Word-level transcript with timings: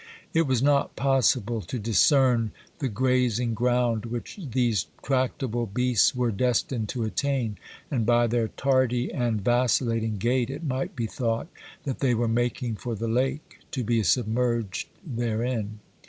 It 0.33 0.47
was 0.47 0.63
not 0.63 0.95
possible 0.95 1.61
to 1.61 1.77
discern 1.77 2.53
the 2.79 2.87
grazing 2.89 3.53
ground 3.53 4.07
which 4.07 4.39
these 4.51 4.87
tractable 5.03 5.67
beasts 5.67 6.15
were 6.15 6.31
destined 6.31 6.89
to 6.89 7.03
attain, 7.03 7.59
and 7.91 8.03
by 8.03 8.25
their 8.25 8.47
tardy 8.47 9.13
and 9.13 9.41
vacillating 9.41 10.17
gait 10.17 10.49
it 10.49 10.63
might 10.63 10.95
be 10.95 11.05
thought 11.05 11.49
that 11.83 11.99
they 11.99 12.15
were 12.15 12.27
making 12.27 12.77
for 12.77 12.95
the 12.95 13.07
lake, 13.07 13.59
to 13.69 13.83
be 13.83 14.01
submerged 14.01 14.89
therein. 15.05 15.81